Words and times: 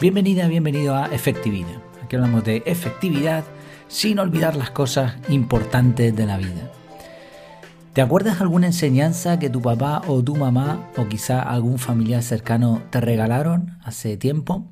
Bienvenida, 0.00 0.46
bienvenido 0.46 0.94
a 0.94 1.06
Efectividad. 1.06 1.82
Aquí 2.04 2.14
hablamos 2.14 2.44
de 2.44 2.62
efectividad 2.66 3.42
sin 3.88 4.20
olvidar 4.20 4.54
las 4.54 4.70
cosas 4.70 5.16
importantes 5.28 6.14
de 6.14 6.24
la 6.24 6.38
vida. 6.38 6.70
¿Te 7.94 8.00
acuerdas 8.00 8.40
alguna 8.40 8.68
enseñanza 8.68 9.40
que 9.40 9.50
tu 9.50 9.60
papá 9.60 10.02
o 10.06 10.22
tu 10.22 10.36
mamá 10.36 10.88
o 10.96 11.08
quizá 11.08 11.42
algún 11.42 11.80
familiar 11.80 12.22
cercano 12.22 12.80
te 12.90 13.00
regalaron 13.00 13.76
hace 13.82 14.16
tiempo? 14.16 14.68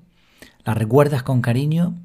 ¿La 0.64 0.74
recuerdas 0.74 1.24
con 1.24 1.40
cariño? 1.42 1.96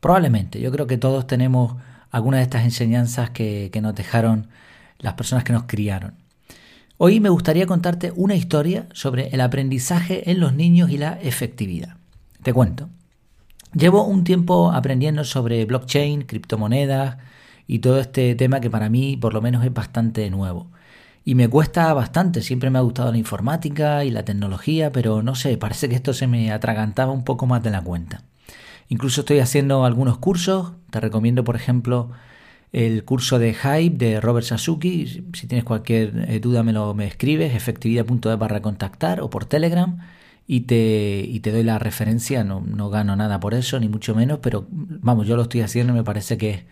Probablemente, 0.00 0.60
yo 0.60 0.72
creo 0.72 0.88
que 0.88 0.98
todos 0.98 1.28
tenemos 1.28 1.76
alguna 2.10 2.38
de 2.38 2.42
estas 2.42 2.64
enseñanzas 2.64 3.30
que, 3.30 3.70
que 3.72 3.80
nos 3.80 3.94
dejaron 3.94 4.48
las 4.98 5.14
personas 5.14 5.44
que 5.44 5.52
nos 5.52 5.66
criaron. 5.68 6.14
Hoy 6.98 7.20
me 7.20 7.28
gustaría 7.28 7.66
contarte 7.66 8.12
una 8.16 8.34
historia 8.34 8.88
sobre 8.92 9.28
el 9.28 9.40
aprendizaje 9.40 10.32
en 10.32 10.40
los 10.40 10.52
niños 10.52 10.90
y 10.90 10.98
la 10.98 11.12
efectividad. 11.22 11.96
Te 12.46 12.52
cuento. 12.52 12.88
Llevo 13.74 14.04
un 14.04 14.22
tiempo 14.22 14.70
aprendiendo 14.70 15.24
sobre 15.24 15.64
blockchain, 15.64 16.22
criptomonedas 16.22 17.16
y 17.66 17.80
todo 17.80 17.98
este 17.98 18.36
tema 18.36 18.60
que 18.60 18.70
para 18.70 18.88
mí 18.88 19.16
por 19.16 19.34
lo 19.34 19.42
menos 19.42 19.64
es 19.64 19.74
bastante 19.74 20.30
nuevo. 20.30 20.70
Y 21.24 21.34
me 21.34 21.48
cuesta 21.48 21.92
bastante, 21.92 22.42
siempre 22.42 22.70
me 22.70 22.78
ha 22.78 22.82
gustado 22.82 23.10
la 23.10 23.18
informática 23.18 24.04
y 24.04 24.12
la 24.12 24.24
tecnología, 24.24 24.92
pero 24.92 25.24
no 25.24 25.34
sé, 25.34 25.56
parece 25.56 25.88
que 25.88 25.96
esto 25.96 26.12
se 26.12 26.28
me 26.28 26.52
atragantaba 26.52 27.10
un 27.10 27.24
poco 27.24 27.46
más 27.46 27.64
de 27.64 27.70
la 27.70 27.82
cuenta. 27.82 28.22
Incluso 28.88 29.22
estoy 29.22 29.40
haciendo 29.40 29.84
algunos 29.84 30.18
cursos, 30.18 30.74
te 30.90 31.00
recomiendo 31.00 31.42
por 31.42 31.56
ejemplo 31.56 32.12
el 32.70 33.04
curso 33.04 33.40
de 33.40 33.54
Hype 33.54 33.96
de 33.96 34.20
Robert 34.20 34.46
Sasuki, 34.46 35.24
si 35.32 35.48
tienes 35.48 35.64
cualquier 35.64 36.30
eh, 36.30 36.38
duda 36.38 36.62
me 36.62 36.72
lo 36.72 36.94
me 36.94 37.08
escribes, 37.08 37.56
efectividad.es 37.56 38.38
barra 38.38 38.62
contactar 38.62 39.20
o 39.20 39.30
por 39.30 39.46
Telegram 39.46 39.98
y 40.46 40.60
te, 40.60 41.24
y 41.28 41.40
te 41.40 41.50
doy 41.50 41.64
la 41.64 41.78
referencia, 41.78 42.44
no, 42.44 42.60
no, 42.60 42.88
gano 42.90 43.16
nada 43.16 43.40
por 43.40 43.54
eso, 43.54 43.80
ni 43.80 43.88
mucho 43.88 44.14
menos, 44.14 44.38
pero 44.40 44.66
vamos, 44.70 45.26
yo 45.26 45.36
lo 45.36 45.42
estoy 45.42 45.62
haciendo 45.62 45.92
y 45.92 45.96
me 45.96 46.04
parece 46.04 46.38
que, 46.38 46.66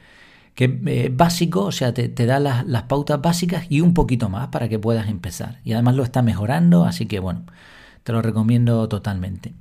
que 0.54 0.64
es 0.66 0.70
eh, 0.86 1.10
básico, 1.12 1.64
o 1.64 1.72
sea, 1.72 1.92
te, 1.92 2.08
te 2.08 2.26
da 2.26 2.38
las, 2.38 2.64
las, 2.66 2.84
pautas 2.84 3.20
básicas 3.20 3.66
y 3.68 3.80
un 3.80 3.94
poquito 3.94 4.28
más 4.28 4.48
para 4.48 4.68
que 4.68 4.78
puedas 4.78 5.08
empezar. 5.08 5.60
Y 5.64 5.72
además 5.72 5.96
lo 5.96 6.04
está 6.04 6.22
mejorando, 6.22 6.84
así 6.84 7.06
que 7.06 7.18
bueno, 7.18 7.44
te 8.04 8.12
lo 8.12 8.22
recomiendo 8.22 8.88
totalmente. 8.88 9.52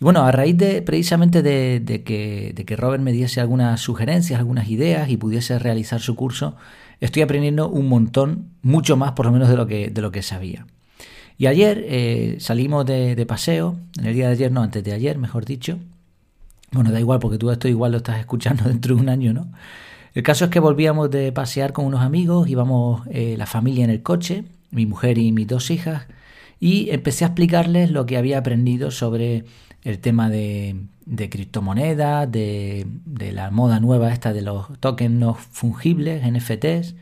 Y 0.00 0.04
bueno, 0.04 0.24
a 0.24 0.32
raíz 0.32 0.56
de 0.58 0.82
precisamente 0.82 1.42
de, 1.42 1.80
de, 1.80 2.02
que, 2.02 2.52
de 2.54 2.64
que 2.64 2.76
Robert 2.76 3.02
me 3.02 3.12
diese 3.12 3.40
algunas 3.40 3.80
sugerencias, 3.80 4.40
algunas 4.40 4.68
ideas 4.68 5.08
y 5.10 5.16
pudiese 5.16 5.58
realizar 5.60 6.00
su 6.00 6.16
curso, 6.16 6.56
estoy 7.00 7.22
aprendiendo 7.22 7.68
un 7.68 7.88
montón, 7.88 8.50
mucho 8.62 8.96
más 8.96 9.12
por 9.12 9.26
lo 9.26 9.32
menos 9.32 9.48
de 9.48 9.56
lo 9.56 9.68
que, 9.68 9.90
de 9.90 10.02
lo 10.02 10.10
que 10.10 10.22
sabía. 10.22 10.66
Y 11.36 11.46
ayer 11.46 11.84
eh, 11.88 12.36
salimos 12.38 12.86
de, 12.86 13.24
paseo, 13.26 13.76
en 13.98 14.06
el 14.06 14.14
día 14.14 14.26
de 14.26 14.32
ayer, 14.32 14.52
no, 14.52 14.62
antes 14.62 14.84
de 14.84 14.92
ayer, 14.92 15.18
mejor 15.18 15.44
dicho. 15.44 15.78
Bueno, 16.70 16.92
da 16.92 17.00
igual, 17.00 17.18
porque 17.18 17.38
tú 17.38 17.50
esto 17.50 17.68
igual 17.68 17.92
lo 17.92 17.98
estás 17.98 18.18
escuchando 18.18 18.64
dentro 18.68 18.94
de 18.94 19.02
un 19.02 19.08
año, 19.08 19.32
¿no? 19.32 19.48
El 20.14 20.22
caso 20.22 20.44
es 20.44 20.50
que 20.50 20.60
volvíamos 20.60 21.10
de 21.10 21.32
pasear 21.32 21.72
con 21.72 21.86
unos 21.86 22.02
amigos, 22.02 22.48
íbamos 22.48 23.02
eh, 23.10 23.34
la 23.36 23.46
familia 23.46 23.84
en 23.84 23.90
el 23.90 24.02
coche, 24.02 24.44
mi 24.70 24.86
mujer 24.86 25.18
y 25.18 25.32
mis 25.32 25.48
dos 25.48 25.72
hijas, 25.72 26.06
y 26.60 26.90
empecé 26.90 27.24
a 27.24 27.28
explicarles 27.28 27.90
lo 27.90 28.06
que 28.06 28.16
había 28.16 28.38
aprendido 28.38 28.92
sobre 28.92 29.44
el 29.82 29.98
tema 29.98 30.30
de, 30.30 30.86
criptomonedas, 31.30 32.30
de, 32.30 32.86
de, 33.04 33.32
la 33.32 33.50
moda 33.50 33.80
nueva 33.80 34.12
esta 34.12 34.32
de 34.32 34.42
los 34.42 34.66
tokens 34.78 35.14
no 35.14 35.34
fungibles, 35.34 36.22
NFTs, 36.24 36.94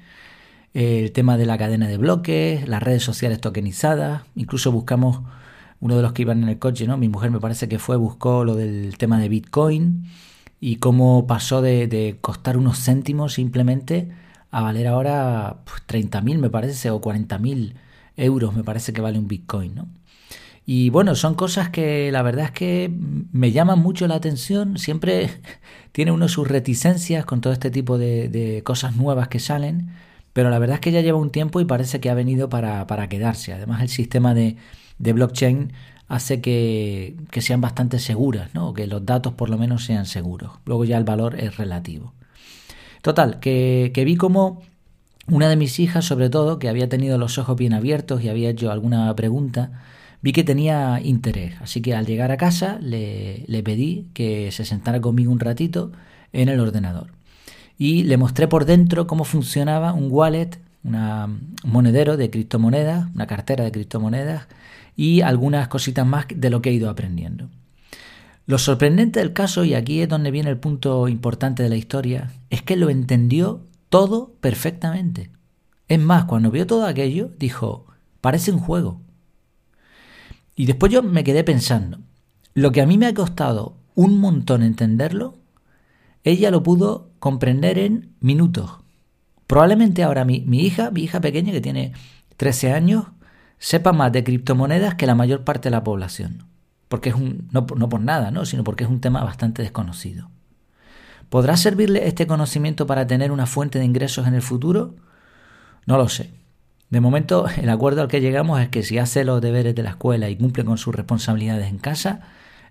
el 0.75 1.13
tema 1.13 1.37
de 1.37 1.47
la 1.47 1.59
cadena 1.59 1.89
de 1.89 1.99
bloques, 1.99 2.67
las 2.69 2.83
redes 2.83 3.03
sociales 3.03 3.41
tokenizadas, 3.41 4.23
incluso 4.35 4.73
buscamos 4.73 5.21
uno 5.81 5.97
de 5.97 6.03
los 6.03 6.13
que 6.13 6.23
iban 6.23 6.43
en 6.43 6.49
el 6.49 6.59
coche, 6.59 6.87
¿no? 6.87 6.97
Mi 6.97 7.09
mujer 7.09 7.31
me 7.31 7.41
parece 7.41 7.69
que 7.69 7.79
fue, 7.79 7.97
buscó 7.97 8.45
lo 8.45 8.55
del 8.55 8.97
tema 8.99 9.19
de 9.19 9.29
Bitcoin 9.29 10.05
y 10.61 10.77
cómo 10.77 11.27
pasó 11.27 11.61
de, 11.61 12.19
costar 12.21 12.57
unos 12.57 12.79
céntimos 12.79 13.35
simplemente 13.35 14.11
a 14.51 14.63
valer 14.63 14.87
ahora 14.87 15.63
pues, 15.65 15.83
30.000 15.89 16.39
me 16.39 16.51
parece 16.51 16.91
o 16.91 17.01
40.000 17.01 17.75
euros 18.17 18.55
me 18.55 18.63
parece 18.63 18.93
que 18.93 19.01
vale 19.01 19.19
un 19.19 19.29
Bitcoin, 19.29 19.75
¿no? 19.75 19.89
Y 20.65 20.91
bueno, 20.91 21.17
son 21.17 21.35
cosas 21.35 21.71
que 21.71 22.13
la 22.13 22.23
verdad 22.23 22.45
es 22.47 22.51
que 22.53 22.89
me 23.33 23.51
llaman 23.51 23.81
mucho 23.81 24.07
la 24.07 24.15
atención. 24.15 24.79
Siempre 24.79 25.29
tiene 25.93 26.13
uno 26.13 26.29
sus 26.29 26.47
reticencias 26.47 27.25
con 27.25 27.41
todo 27.41 27.53
este 27.53 27.73
tipo 27.73 27.99
de, 27.99 28.29
de 28.29 28.63
cosas 28.63 28.95
nuevas 28.95 29.27
que 29.27 29.41
salen 29.41 29.91
pero 30.33 30.51
la 30.51 30.59
verdad 30.59 30.75
es 30.75 30.81
que 30.81 30.93
ya 30.93 31.01
lleva 31.01 31.19
un 31.19 31.31
tiempo 31.31 31.61
y 31.61 31.65
parece 31.65 32.01
que 32.01 32.11
ha 32.11 32.15
venido 32.15 32.49
para, 32.49 32.87
para 32.87 33.09
quedarse. 33.09 33.53
Además, 33.53 33.83
el 33.83 33.89
sistema 33.89 34.35
de, 34.35 34.57
de 34.99 35.13
blockchain 35.13 35.73
hace 36.09 36.41
que, 36.41 37.17
que, 37.31 37.43
sean 37.43 37.61
bastante 37.61 37.99
seguras, 37.99 38.55
¿no? 38.55 38.75
que 38.75 38.87
los 38.87 39.05
datos 39.05 39.35
por 39.35 39.51
lo 39.51 39.59
menos 39.59 39.85
sean 39.85 40.07
seguros. 40.07 40.53
Luego 40.65 40.85
ya 40.85 40.99
el 40.99 41.05
valor 41.05 41.39
es 41.39 41.57
relativo. 41.57 42.15
Total, 43.03 43.41
que, 43.41 43.91
que 43.95 44.05
vi 44.05 44.17
como 44.17 44.63
una 45.27 45.49
de 45.49 45.57
mis 45.57 45.79
hijas, 45.81 46.05
sobre 46.05 46.31
todo, 46.31 46.59
que 46.59 46.69
había 46.69 46.89
tenido 46.89 47.19
los 47.19 47.39
ojos 47.39 47.57
bien 47.57 47.75
abiertos 47.75 48.23
y 48.23 48.29
había 48.29 48.51
hecho 48.51 48.71
alguna 48.71 49.15
pregunta, 49.17 49.83
vi 50.23 50.33
que 50.33 50.45
tenía 50.45 51.01
interés. 51.03 51.55
Así 51.61 51.83
que 51.83 51.95
al 51.95 52.07
llegar 52.07 52.31
a 52.31 52.37
casa 52.37 52.79
le, 52.81 53.45
le 53.47 53.63
pedí 53.63 54.09
que 54.15 54.51
se 54.53 54.65
sentara 54.65 55.01
conmigo 55.01 55.33
un 55.33 55.41
ratito 55.41 55.93
en 56.33 56.49
el 56.49 56.61
ordenador 56.61 57.22
y 57.83 58.05
le 58.05 58.17
mostré 58.17 58.47
por 58.47 58.65
dentro 58.65 59.09
cómo 59.09 59.25
funcionaba 59.25 59.93
un 59.93 60.07
wallet, 60.09 60.51
un 60.85 61.57
monedero 61.65 62.17
de 62.17 62.31
criptomonedas, 62.31 63.09
una 63.13 63.27
cartera 63.27 63.65
de 63.65 63.73
criptomonedas 63.73 64.47
y 64.95 65.23
algunas 65.23 65.67
cositas 65.67 66.07
más 66.07 66.27
de 66.33 66.49
lo 66.49 66.63
que 66.63 66.71
he 66.71 66.75
ido 66.75 66.89
aprendiendo. 66.89 67.49
Lo 68.47 68.59
sorprendente 68.59 69.19
del 69.19 69.33
caso, 69.33 69.65
y 69.65 69.75
aquí 69.75 70.01
es 70.01 70.09
donde 70.09 70.31
viene 70.31 70.49
el 70.49 70.59
punto 70.59 71.09
importante 71.09 71.65
de 71.65 71.71
la 71.71 71.75
historia, 71.75 72.31
es 72.51 72.63
que 72.63 72.77
lo 72.77 72.89
entendió 72.89 73.63
todo 73.89 74.33
perfectamente. 74.41 75.31
Es 75.89 75.99
más, 75.99 76.27
cuando 76.27 76.53
vio 76.53 76.69
todo 76.69 76.87
aquello, 76.87 77.33
dijo, 77.37 77.87
parece 78.21 78.53
un 78.53 78.61
juego. 78.61 79.01
Y 80.55 80.67
después 80.67 80.93
yo 80.93 81.03
me 81.03 81.25
quedé 81.25 81.43
pensando, 81.43 81.99
lo 82.55 82.71
que 82.71 82.81
a 82.81 82.87
mí 82.87 82.97
me 82.97 83.07
ha 83.07 83.15
costado 83.15 83.75
un 83.97 84.21
montón 84.21 84.63
entenderlo, 84.63 85.42
ella 86.25 86.51
lo 86.51 86.63
pudo 86.63 87.11
comprender 87.19 87.79
en 87.79 88.15
minutos. 88.21 88.79
Probablemente 89.47 90.03
ahora 90.03 90.25
mi, 90.25 90.45
hija, 90.61 90.91
mi 90.91 91.03
hija 91.03 91.21
pequeña 91.21 91.53
que 91.53 91.61
tiene 91.61 91.93
13 92.37 92.73
años, 92.73 93.07
sepa 93.59 93.93
más 93.93 94.13
de 94.13 94.25
criptomonedas 94.25 94.95
que 94.95 95.07
la 95.07 95.15
mayor 95.15 95.45
parte 95.45 95.69
de 95.69 95.73
la 95.73 95.85
población. 95.85 96.47
Porque 96.89 97.11
es 97.11 97.15
un, 97.15 97.49
no, 97.53 97.67
no 97.77 97.89
por 97.89 98.01
nada, 98.01 98.31
¿no? 98.31 98.45
sino 98.45 98.65
porque 98.65 98.85
es 98.85 98.91
un 98.91 99.01
tema 99.01 99.23
bastante 99.25 99.63
desconocido. 99.63 100.31
¿Podrá 101.29 101.57
servirle 101.57 102.07
este 102.07 102.27
conocimiento 102.27 102.87
para 102.87 103.07
tener 103.07 103.33
una 103.33 103.47
fuente 103.47 103.79
de 103.79 103.85
ingresos 103.85 104.27
en 104.27 104.35
el 104.35 104.43
futuro? 104.43 104.95
No 105.87 105.97
lo 105.97 106.09
sé. 106.09 106.31
De 106.91 107.01
momento, 107.01 107.47
el 107.57 107.71
acuerdo 107.71 108.03
al 108.03 108.09
que 108.09 108.21
llegamos 108.21 108.61
es 108.61 108.69
que 108.69 108.83
si 108.83 108.99
hace 108.99 109.25
los 109.25 109.41
deberes 109.41 109.75
de 109.75 109.83
la 109.83 109.91
escuela 109.91 110.29
y 110.29 110.37
cumple 110.37 110.65
con 110.65 110.77
sus 110.77 110.95
responsabilidades 110.95 111.69
en 111.69 111.79
casa, 111.79 112.21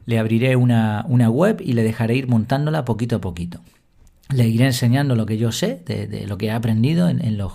le 0.06 0.20
abriré 0.20 0.56
una, 0.56 1.06
una 1.08 1.30
web 1.30 1.62
y 1.62 1.74
le 1.74 1.84
dejaré 1.84 2.16
ir 2.16 2.28
montándola 2.28 2.86
poquito 2.86 3.18
a 3.18 3.22
poquito 3.22 3.62
le 4.34 4.48
iré 4.48 4.66
enseñando 4.66 5.16
lo 5.16 5.26
que 5.26 5.38
yo 5.38 5.52
sé, 5.52 5.82
de, 5.86 6.26
lo 6.28 6.38
que 6.38 6.48
he 6.48 6.52
aprendido 6.52 7.10
en, 7.10 7.38
los 7.38 7.54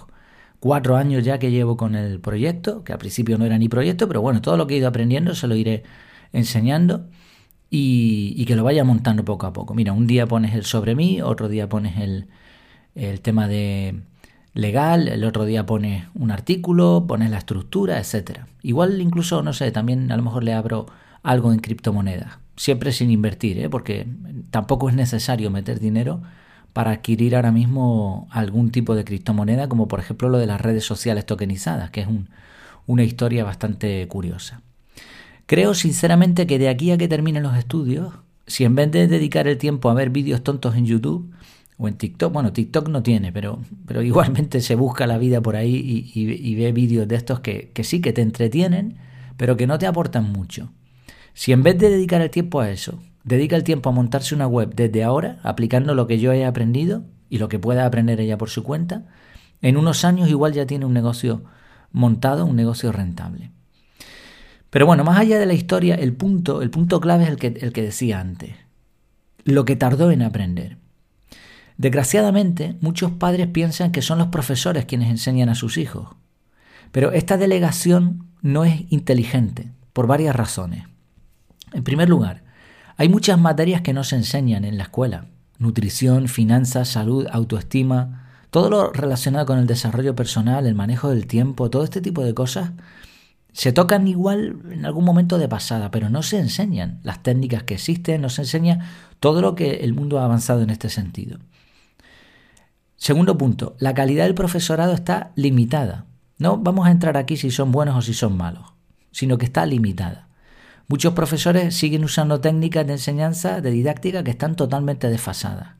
cuatro 0.60 0.96
años 0.96 1.24
ya 1.24 1.38
que 1.38 1.50
llevo 1.50 1.76
con 1.76 1.94
el 1.94 2.20
proyecto, 2.20 2.84
que 2.84 2.92
al 2.92 2.98
principio 2.98 3.38
no 3.38 3.44
era 3.44 3.58
ni 3.58 3.68
proyecto, 3.68 4.08
pero 4.08 4.20
bueno, 4.20 4.42
todo 4.42 4.56
lo 4.56 4.66
que 4.66 4.74
he 4.74 4.78
ido 4.78 4.88
aprendiendo 4.88 5.34
se 5.34 5.46
lo 5.46 5.54
iré 5.56 5.84
enseñando 6.32 7.06
y, 7.70 8.44
que 8.46 8.56
lo 8.56 8.64
vaya 8.64 8.84
montando 8.84 9.24
poco 9.24 9.46
a 9.46 9.52
poco. 9.52 9.74
Mira, 9.74 9.92
un 9.92 10.06
día 10.06 10.26
pones 10.26 10.54
el 10.54 10.64
sobre 10.64 10.94
mí, 10.94 11.20
otro 11.22 11.48
día 11.48 11.68
pones 11.68 11.98
el, 11.98 12.26
el 12.94 13.20
tema 13.20 13.48
de 13.48 14.02
legal, 14.54 15.08
el 15.08 15.24
otro 15.24 15.44
día 15.44 15.66
pones 15.66 16.04
un 16.14 16.30
artículo, 16.30 17.06
pones 17.06 17.30
la 17.30 17.38
estructura, 17.38 17.98
etcétera. 17.98 18.46
Igual 18.62 19.00
incluso, 19.00 19.42
no 19.42 19.52
sé, 19.52 19.70
también 19.72 20.10
a 20.12 20.16
lo 20.16 20.22
mejor 20.22 20.44
le 20.44 20.54
abro 20.54 20.86
algo 21.26 21.52
en 21.52 21.58
criptomonedas, 21.58 22.38
siempre 22.56 22.92
sin 22.92 23.10
invertir, 23.10 23.58
¿eh? 23.58 23.68
porque 23.68 24.06
tampoco 24.50 24.88
es 24.88 24.94
necesario 24.94 25.50
meter 25.50 25.80
dinero 25.80 26.22
para 26.72 26.92
adquirir 26.92 27.34
ahora 27.34 27.50
mismo 27.50 28.28
algún 28.30 28.70
tipo 28.70 28.94
de 28.94 29.04
criptomoneda, 29.04 29.68
como 29.68 29.88
por 29.88 29.98
ejemplo 29.98 30.28
lo 30.28 30.38
de 30.38 30.46
las 30.46 30.60
redes 30.60 30.84
sociales 30.84 31.26
tokenizadas, 31.26 31.90
que 31.90 32.02
es 32.02 32.06
una 32.86 33.02
historia 33.02 33.42
bastante 33.42 34.06
curiosa. 34.06 34.62
Creo 35.46 35.74
sinceramente 35.74 36.46
que 36.46 36.60
de 36.60 36.68
aquí 36.68 36.92
a 36.92 36.96
que 36.96 37.08
terminen 37.08 37.42
los 37.42 37.56
estudios, 37.56 38.14
si 38.46 38.62
en 38.62 38.76
vez 38.76 38.92
de 38.92 39.08
dedicar 39.08 39.48
el 39.48 39.58
tiempo 39.58 39.90
a 39.90 39.94
ver 39.94 40.10
vídeos 40.10 40.44
tontos 40.44 40.76
en 40.76 40.86
YouTube 40.86 41.34
o 41.76 41.88
en 41.88 41.94
TikTok, 41.94 42.32
bueno, 42.32 42.52
TikTok 42.52 42.88
no 42.88 43.02
tiene, 43.02 43.32
pero, 43.32 43.58
pero 43.84 44.00
igualmente 44.10 44.60
se 44.60 44.76
busca 44.76 45.08
la 45.08 45.18
vida 45.18 45.40
por 45.40 45.56
ahí 45.56 46.08
y, 46.14 46.54
ve 46.54 46.70
vídeos 46.70 47.08
de 47.08 47.16
estos 47.16 47.40
que, 47.40 47.72
que 47.74 47.82
sí 47.82 48.00
que 48.00 48.12
te 48.12 48.22
entretienen, 48.22 48.98
pero 49.36 49.56
que 49.56 49.66
no 49.66 49.76
te 49.76 49.88
aportan 49.88 50.30
mucho. 50.30 50.70
Si 51.36 51.52
en 51.52 51.62
vez 51.62 51.76
de 51.76 51.90
dedicar 51.90 52.22
el 52.22 52.30
tiempo 52.30 52.60
a 52.60 52.70
eso, 52.70 52.98
dedica 53.22 53.56
el 53.56 53.62
tiempo 53.62 53.90
a 53.90 53.92
montarse 53.92 54.34
una 54.34 54.46
web 54.46 54.74
desde 54.74 55.04
ahora, 55.04 55.38
aplicando 55.42 55.94
lo 55.94 56.06
que 56.06 56.18
yo 56.18 56.32
he 56.32 56.46
aprendido 56.46 57.04
y 57.28 57.36
lo 57.36 57.50
que 57.50 57.58
pueda 57.58 57.84
aprender 57.84 58.18
ella 58.20 58.38
por 58.38 58.48
su 58.48 58.62
cuenta, 58.62 59.04
en 59.60 59.76
unos 59.76 60.06
años 60.06 60.30
igual 60.30 60.54
ya 60.54 60.66
tiene 60.66 60.86
un 60.86 60.94
negocio 60.94 61.44
montado, 61.92 62.46
un 62.46 62.56
negocio 62.56 62.90
rentable. 62.90 63.50
Pero 64.70 64.86
bueno, 64.86 65.04
más 65.04 65.18
allá 65.18 65.38
de 65.38 65.44
la 65.44 65.52
historia, 65.52 65.96
el 65.96 66.14
punto, 66.14 66.62
el 66.62 66.70
punto 66.70 67.02
clave 67.02 67.24
es 67.24 67.28
el 67.28 67.36
que, 67.36 67.48
el 67.48 67.74
que 67.74 67.82
decía 67.82 68.18
antes. 68.18 68.54
Lo 69.44 69.66
que 69.66 69.76
tardó 69.76 70.10
en 70.10 70.22
aprender. 70.22 70.78
Desgraciadamente, 71.76 72.78
muchos 72.80 73.10
padres 73.10 73.48
piensan 73.48 73.92
que 73.92 74.00
son 74.00 74.16
los 74.16 74.28
profesores 74.28 74.86
quienes 74.86 75.10
enseñan 75.10 75.50
a 75.50 75.54
sus 75.54 75.76
hijos. 75.76 76.16
Pero 76.92 77.12
esta 77.12 77.36
delegación 77.36 78.24
no 78.40 78.64
es 78.64 78.84
inteligente, 78.88 79.70
por 79.92 80.06
varias 80.06 80.34
razones. 80.34 80.84
En 81.76 81.84
primer 81.84 82.08
lugar, 82.08 82.42
hay 82.96 83.10
muchas 83.10 83.38
materias 83.38 83.82
que 83.82 83.92
no 83.92 84.02
se 84.02 84.16
enseñan 84.16 84.64
en 84.64 84.78
la 84.78 84.84
escuela. 84.84 85.26
Nutrición, 85.58 86.26
finanzas, 86.26 86.88
salud, 86.88 87.26
autoestima, 87.30 88.30
todo 88.50 88.70
lo 88.70 88.92
relacionado 88.94 89.44
con 89.44 89.58
el 89.58 89.66
desarrollo 89.66 90.14
personal, 90.16 90.66
el 90.66 90.74
manejo 90.74 91.10
del 91.10 91.26
tiempo, 91.26 91.68
todo 91.68 91.84
este 91.84 92.00
tipo 92.00 92.24
de 92.24 92.32
cosas 92.32 92.70
se 93.52 93.72
tocan 93.72 94.08
igual 94.08 94.56
en 94.70 94.86
algún 94.86 95.04
momento 95.04 95.36
de 95.36 95.48
pasada, 95.48 95.90
pero 95.90 96.08
no 96.08 96.22
se 96.22 96.38
enseñan 96.38 96.98
las 97.02 97.22
técnicas 97.22 97.64
que 97.64 97.74
existen, 97.74 98.22
no 98.22 98.30
se 98.30 98.42
enseña 98.42 98.90
todo 99.20 99.42
lo 99.42 99.54
que 99.54 99.76
el 99.76 99.92
mundo 99.92 100.18
ha 100.18 100.24
avanzado 100.24 100.62
en 100.62 100.70
este 100.70 100.88
sentido. 100.88 101.38
Segundo 102.96 103.36
punto, 103.36 103.76
la 103.78 103.92
calidad 103.92 104.24
del 104.24 104.34
profesorado 104.34 104.94
está 104.94 105.32
limitada. 105.36 106.06
No 106.38 106.56
vamos 106.56 106.86
a 106.86 106.90
entrar 106.90 107.18
aquí 107.18 107.36
si 107.36 107.50
son 107.50 107.70
buenos 107.70 107.96
o 107.96 108.00
si 108.00 108.14
son 108.14 108.34
malos, 108.34 108.72
sino 109.10 109.36
que 109.36 109.44
está 109.44 109.66
limitada. 109.66 110.25
Muchos 110.88 111.14
profesores 111.14 111.74
siguen 111.74 112.04
usando 112.04 112.40
técnicas 112.40 112.86
de 112.86 112.92
enseñanza, 112.92 113.60
de 113.60 113.70
didáctica, 113.70 114.22
que 114.22 114.30
están 114.30 114.54
totalmente 114.54 115.08
desfasadas. 115.08 115.70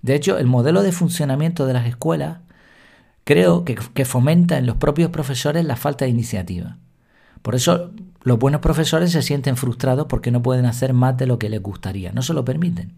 De 0.00 0.14
hecho, 0.14 0.38
el 0.38 0.46
modelo 0.46 0.82
de 0.82 0.92
funcionamiento 0.92 1.66
de 1.66 1.74
las 1.74 1.86
escuelas 1.86 2.38
creo 3.24 3.64
que, 3.64 4.04
fomenta 4.04 4.58
en 4.58 4.66
los 4.66 4.76
propios 4.76 5.10
profesores 5.10 5.64
la 5.64 5.76
falta 5.76 6.04
de 6.04 6.10
iniciativa. 6.10 6.78
Por 7.42 7.54
eso 7.54 7.90
los 8.22 8.38
buenos 8.38 8.60
profesores 8.60 9.12
se 9.12 9.22
sienten 9.22 9.56
frustrados 9.56 10.06
porque 10.08 10.30
no 10.30 10.42
pueden 10.42 10.66
hacer 10.66 10.94
más 10.94 11.16
de 11.16 11.26
lo 11.26 11.38
que 11.38 11.48
les 11.50 11.62
gustaría, 11.62 12.12
no 12.12 12.22
se 12.22 12.34
lo 12.34 12.44
permiten. 12.44 12.92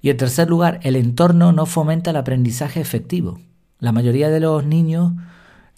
Y 0.00 0.10
en 0.10 0.16
tercer 0.16 0.48
lugar, 0.48 0.80
el 0.82 0.96
entorno 0.96 1.52
no 1.52 1.66
fomenta 1.66 2.10
el 2.10 2.16
aprendizaje 2.16 2.80
efectivo. 2.80 3.40
La 3.80 3.92
mayoría 3.92 4.28
de 4.30 4.40
los 4.40 4.64
niños, 4.64 5.12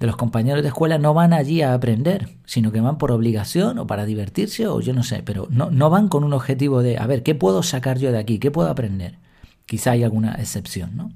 de 0.01 0.07
los 0.07 0.17
compañeros 0.17 0.63
de 0.63 0.69
escuela, 0.69 0.99
no 0.99 1.13
van 1.13 1.35
allí 1.35 1.61
a 1.61 1.75
aprender, 1.75 2.31
sino 2.47 2.73
que 2.73 2.81
van 2.81 2.97
por 2.97 3.13
obligación 3.13 3.79
o 3.79 3.87
para 3.87 4.07
divertirse 4.07 4.67
o 4.67 4.81
yo 4.81 4.95
no 4.95 5.03
sé, 5.03 5.23
pero 5.23 5.47
no, 5.51 5.71
no 5.71 5.91
van 5.91 6.09
con 6.09 6.25
un 6.25 6.33
objetivo 6.33 6.83
de, 6.83 6.97
a 6.97 7.07
ver, 7.07 7.23
¿qué 7.23 7.35
puedo 7.35 7.63
sacar 7.63 7.99
yo 7.99 8.11
de 8.11 8.19
aquí? 8.19 8.39
¿Qué 8.39 8.51
puedo 8.51 8.71
aprender? 8.71 9.19
Quizá 9.67 9.93
hay 9.93 10.03
alguna 10.03 10.33
excepción, 10.37 10.97
¿no? 10.97 11.13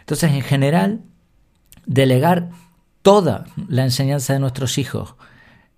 Entonces, 0.00 0.32
en 0.32 0.42
general, 0.42 1.02
delegar 1.86 2.50
toda 3.02 3.46
la 3.68 3.84
enseñanza 3.84 4.32
de 4.32 4.40
nuestros 4.40 4.76
hijos 4.76 5.14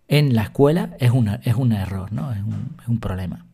en 0.08 0.34
la 0.34 0.44
escuela 0.44 0.96
es, 0.98 1.10
una, 1.10 1.40
es 1.44 1.54
un 1.54 1.72
error, 1.72 2.12
¿no? 2.12 2.32
es, 2.32 2.38
un, 2.38 2.76
es 2.80 2.88
un 2.88 2.98
problema. 2.98 3.44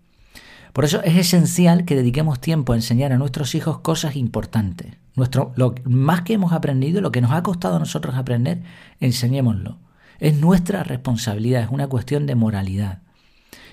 Por 0.72 0.84
eso 0.84 1.02
es 1.02 1.16
esencial 1.16 1.84
que 1.84 1.96
dediquemos 1.96 2.40
tiempo 2.40 2.72
a 2.72 2.76
enseñar 2.76 3.12
a 3.12 3.19
nuestros 3.19 3.54
hijos 3.54 3.80
cosas 3.80 4.16
importantes. 4.16 4.96
Nuestro, 5.14 5.52
lo 5.56 5.74
más 5.84 6.22
que 6.22 6.32
hemos 6.32 6.52
aprendido, 6.52 7.02
lo 7.02 7.12
que 7.12 7.20
nos 7.20 7.32
ha 7.32 7.42
costado 7.42 7.76
a 7.76 7.78
nosotros 7.78 8.14
aprender, 8.14 8.62
enseñémoslo. 9.00 9.78
Es 10.19 10.34
nuestra 10.34 10.82
responsabilidad, 10.82 11.62
es 11.62 11.69
una 11.70 11.88
cuestión 11.88 12.26
de 12.26 12.34
moralidad. 12.34 13.02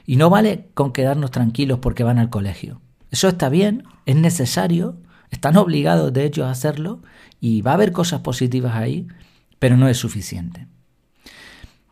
Y 0.05 0.17
no 0.17 0.29
vale 0.29 0.69
con 0.73 0.91
quedarnos 0.91 1.31
tranquilos 1.31 1.79
porque 1.79 2.03
van 2.03 2.19
al 2.19 2.29
colegio. 2.29 2.81
Eso 3.11 3.29
está 3.29 3.47
bien, 3.47 3.83
es 4.05 4.15
necesario, 4.15 4.97
están 5.31 5.55
obligados 5.55 6.11
de 6.11 6.25
hecho 6.25 6.45
a 6.45 6.51
hacerlo 6.51 7.01
y 7.39 7.61
va 7.61 7.71
a 7.71 7.73
haber 7.75 7.91
cosas 7.93 8.21
positivas 8.21 8.75
ahí, 8.75 9.07
pero 9.59 9.77
no 9.77 9.87
es 9.87 9.97
suficiente. 9.97 10.67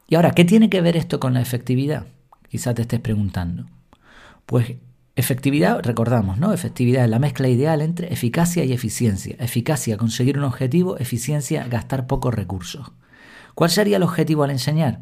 Y 0.09 0.15
ahora, 0.15 0.31
¿qué 0.31 0.43
tiene 0.45 0.69
que 0.69 0.81
ver 0.81 0.97
esto 0.97 1.19
con 1.19 1.33
la 1.33 1.41
efectividad? 1.41 2.07
Quizás 2.49 2.75
te 2.75 2.81
estés 2.81 2.99
preguntando. 2.99 3.65
Pues 4.45 4.75
efectividad, 5.17 5.81
recordamos, 5.83 6.37
¿no? 6.37 6.53
Efectividad 6.53 7.03
es 7.03 7.09
la 7.09 7.17
mezcla 7.17 7.49
ideal 7.49 7.81
entre 7.81 8.13
eficacia 8.13 8.63
y 8.63 8.71
eficiencia. 8.71 9.35
Eficacia, 9.39 9.97
conseguir 9.97 10.37
un 10.37 10.43
objetivo, 10.43 10.97
eficiencia, 10.99 11.67
gastar 11.67 12.05
pocos 12.05 12.33
recursos. 12.33 12.91
¿Cuál 13.55 13.71
sería 13.71 13.97
el 13.97 14.03
objetivo 14.03 14.43
al 14.43 14.51
enseñar? 14.51 15.01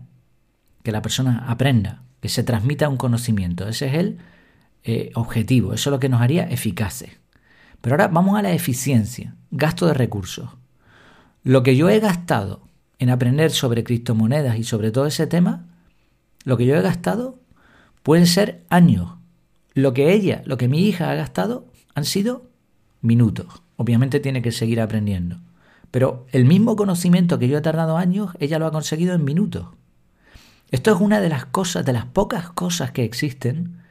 Que 0.84 0.94
la 0.94 1.02
persona 1.02 1.44
aprenda, 1.48 2.04
que 2.22 2.30
se 2.30 2.44
transmita 2.44 2.88
un 2.88 2.96
conocimiento. 2.96 3.68
Ese 3.68 3.88
es 3.88 3.94
el 3.96 4.18
eh, 4.86 5.12
objetivo, 5.16 5.74
eso 5.74 5.90
es 5.90 5.92
lo 5.92 6.00
que 6.00 6.08
nos 6.08 6.22
haría 6.22 6.50
eficaces. 6.50 7.10
Pero 7.82 7.96
ahora 7.96 8.08
vamos 8.08 8.40
a 8.40 8.42
la 8.42 8.54
eficiencia, 8.54 9.36
gasto 9.52 9.86
de 9.86 9.94
recursos. 9.94 10.50
Lo 11.44 11.62
que 11.62 11.76
yo 11.76 11.90
he 11.90 12.00
gastado 12.00 12.62
en 13.00 13.10
aprender 13.10 13.52
sobre 13.52 13.84
criptomonedas 13.84 14.58
y 14.58 14.64
sobre 14.64 14.92
todo 14.92 15.08
ese 15.08 15.28
tema, 15.28 15.66
lo 16.46 16.56
que 16.56 16.66
yo 16.66 16.76
he 16.78 16.82
gastado 16.82 17.38
pueden 18.02 18.28
ser 18.28 18.64
años. 18.70 19.16
Lo 19.75 19.94
que 19.94 20.13
ella, 20.13 20.42
lo 20.45 20.57
que 20.57 20.69
mi 20.69 20.88
hija 20.88 21.12
ha 21.12 21.16
gastado 21.16 21.68
han 21.94 22.06
sido 22.06 22.50
minutos. 23.01 23.62
Obviamente 23.75 24.22
tiene 24.22 24.42
que 24.42 24.54
seguir 24.54 24.80
aprendiendo. 24.80 25.42
Pero 25.92 26.25
el 26.31 26.45
mismo 26.45 26.77
conocimiento 26.77 27.38
que 27.38 27.50
yo 27.50 27.57
he 27.57 27.62
tardado 27.62 27.98
años, 27.98 28.31
ella 28.39 28.57
lo 28.57 28.68
ha 28.68 28.72
conseguido 28.72 29.13
en 29.13 29.25
minutos. 29.25 29.68
Esto 30.72 30.95
es 30.95 31.01
una 31.01 31.19
de 31.19 31.27
las 31.27 31.45
cosas, 31.45 31.86
de 31.86 31.92
las 31.92 32.06
pocas 32.06 32.50
cosas 32.51 32.92
que 32.92 33.04
existen 33.04 33.81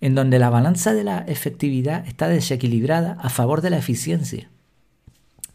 en 0.00 0.14
donde 0.14 0.38
la 0.38 0.48
balanza 0.48 0.94
de 0.94 1.04
la 1.04 1.18
efectividad 1.18 2.06
está 2.06 2.28
desequilibrada 2.28 3.18
a 3.20 3.28
favor 3.28 3.60
de 3.60 3.70
la 3.70 3.78
eficiencia. 3.78 4.50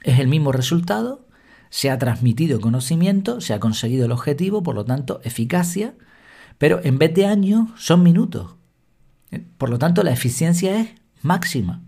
Es 0.04 0.19
el 0.19 0.27
mismo 0.27 0.51
resultado, 0.51 1.27
se 1.72 1.89
ha 1.89 1.98
transmitido 1.98 2.62
conocimiento, 2.62 3.42
se 3.42 3.56
ha 3.56 3.60
conseguido 3.60 4.06
el 4.06 4.12
objetivo, 4.12 4.62
por 4.62 4.75
lo 4.75 4.86
tanto, 4.86 5.22
eficacia, 5.24 5.95
pero 6.60 6.81
en 6.84 7.00
vez 7.00 7.16
de 7.16 7.25
años 7.25 7.69
son 7.77 8.04
minutos. 8.04 8.61
Por 9.57 9.69
lo 9.69 9.80
tanto, 9.80 10.04
la 10.04 10.12
eficiencia 10.12 10.80
es 10.80 10.89
máxima. 11.22 11.81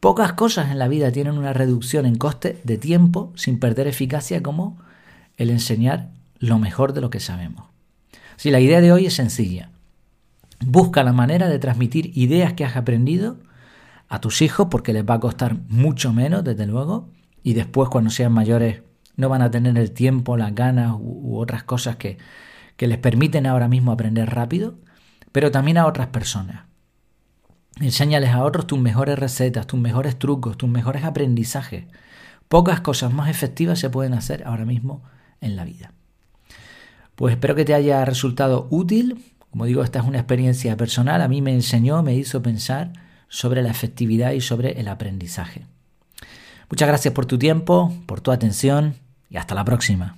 Pocas 0.00 0.34
cosas 0.34 0.70
en 0.70 0.78
la 0.78 0.88
vida 0.88 1.12
tienen 1.12 1.38
una 1.38 1.52
reducción 1.52 2.06
en 2.06 2.16
coste 2.16 2.60
de 2.64 2.78
tiempo 2.78 3.32
sin 3.36 3.58
perder 3.58 3.86
eficacia 3.86 4.42
como 4.42 4.78
el 5.36 5.50
enseñar 5.50 6.10
lo 6.38 6.58
mejor 6.58 6.92
de 6.92 7.00
lo 7.00 7.10
que 7.10 7.20
sabemos. 7.20 7.66
Si 8.36 8.50
la 8.50 8.60
idea 8.60 8.80
de 8.80 8.92
hoy 8.92 9.06
es 9.06 9.14
sencilla, 9.14 9.70
busca 10.60 11.02
la 11.02 11.12
manera 11.12 11.48
de 11.48 11.58
transmitir 11.58 12.16
ideas 12.16 12.52
que 12.52 12.64
has 12.64 12.76
aprendido 12.76 13.38
a 14.08 14.20
tus 14.20 14.42
hijos 14.42 14.68
porque 14.70 14.92
les 14.92 15.04
va 15.04 15.14
a 15.14 15.20
costar 15.20 15.56
mucho 15.68 16.12
menos, 16.12 16.44
desde 16.44 16.66
luego, 16.66 17.08
y 17.42 17.54
después 17.54 17.88
cuando 17.88 18.10
sean 18.10 18.32
mayores 18.32 18.82
no 19.16 19.28
van 19.28 19.42
a 19.42 19.50
tener 19.50 19.78
el 19.78 19.92
tiempo, 19.92 20.36
las 20.36 20.54
ganas 20.54 20.94
u, 20.98 21.38
otras 21.38 21.62
cosas 21.62 21.96
que, 21.96 22.18
que 22.76 22.86
les 22.86 22.98
permiten 22.98 23.46
ahora 23.46 23.68
mismo 23.68 23.92
aprender 23.92 24.30
rápido, 24.30 24.76
pero 25.34 25.50
también 25.50 25.78
a 25.78 25.86
otras 25.86 26.06
personas. 26.06 26.62
Enséñales 27.80 28.30
a 28.30 28.44
otros 28.44 28.68
tus 28.68 28.78
mejores 28.78 29.18
recetas, 29.18 29.66
tus 29.66 29.80
mejores 29.80 30.16
trucos, 30.16 30.56
tus 30.56 30.68
mejores 30.68 31.02
aprendizajes. 31.02 31.86
Pocas 32.48 32.82
cosas 32.82 33.12
más 33.12 33.28
efectivas 33.28 33.80
se 33.80 33.90
pueden 33.90 34.14
hacer 34.14 34.44
ahora 34.46 34.64
mismo 34.64 35.02
en 35.40 35.56
la 35.56 35.64
vida. 35.64 35.92
Pues 37.16 37.32
espero 37.34 37.56
que 37.56 37.64
te 37.64 37.74
haya 37.74 38.04
resultado 38.04 38.68
útil. 38.70 39.24
Como 39.50 39.64
digo, 39.64 39.82
esta 39.82 39.98
es 39.98 40.04
una 40.04 40.18
experiencia 40.18 40.76
personal. 40.76 41.20
A 41.20 41.26
mí 41.26 41.42
me 41.42 41.52
enseñó, 41.52 42.00
me 42.04 42.14
hizo 42.14 42.40
pensar 42.40 42.92
sobre 43.26 43.60
la 43.60 43.72
efectividad 43.72 44.30
y 44.30 44.40
sobre 44.40 44.78
el 44.78 44.86
aprendizaje. 44.86 45.66
Muchas 46.70 46.86
gracias 46.86 47.12
por 47.12 47.26
tu 47.26 47.40
tiempo, 47.40 47.92
por 48.06 48.20
tu 48.20 48.30
atención 48.30 48.94
y 49.28 49.36
hasta 49.36 49.56
la 49.56 49.64
próxima. 49.64 50.16